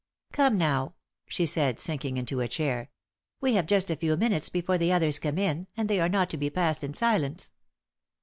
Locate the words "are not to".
6.01-6.37